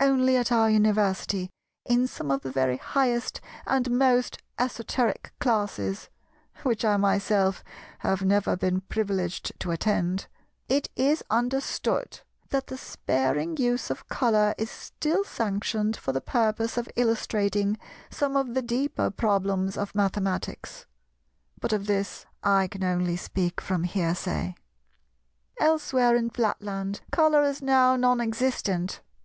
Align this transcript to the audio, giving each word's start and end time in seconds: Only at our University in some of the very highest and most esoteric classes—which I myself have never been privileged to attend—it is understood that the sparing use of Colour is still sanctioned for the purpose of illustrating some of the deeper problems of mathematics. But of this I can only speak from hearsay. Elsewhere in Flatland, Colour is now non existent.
Only 0.00 0.36
at 0.36 0.50
our 0.50 0.68
University 0.68 1.50
in 1.86 2.08
some 2.08 2.32
of 2.32 2.40
the 2.42 2.50
very 2.50 2.78
highest 2.78 3.40
and 3.64 3.88
most 3.92 4.38
esoteric 4.58 5.32
classes—which 5.38 6.84
I 6.84 6.96
myself 6.96 7.62
have 8.00 8.22
never 8.24 8.56
been 8.56 8.80
privileged 8.80 9.52
to 9.60 9.70
attend—it 9.70 10.88
is 10.96 11.22
understood 11.30 12.22
that 12.48 12.66
the 12.66 12.76
sparing 12.76 13.56
use 13.56 13.88
of 13.88 14.08
Colour 14.08 14.52
is 14.58 14.68
still 14.68 15.22
sanctioned 15.22 15.96
for 15.96 16.10
the 16.10 16.20
purpose 16.20 16.76
of 16.76 16.88
illustrating 16.96 17.78
some 18.10 18.36
of 18.36 18.54
the 18.54 18.62
deeper 18.62 19.10
problems 19.12 19.76
of 19.76 19.94
mathematics. 19.94 20.86
But 21.60 21.72
of 21.72 21.86
this 21.86 22.26
I 22.42 22.66
can 22.66 22.82
only 22.82 23.16
speak 23.16 23.60
from 23.60 23.84
hearsay. 23.84 24.56
Elsewhere 25.60 26.16
in 26.16 26.30
Flatland, 26.30 27.02
Colour 27.12 27.44
is 27.44 27.62
now 27.62 27.94
non 27.94 28.20
existent. 28.20 29.02